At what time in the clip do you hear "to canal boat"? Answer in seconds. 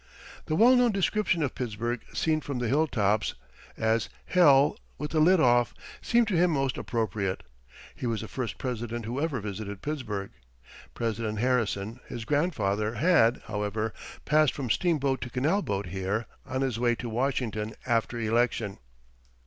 15.21-15.89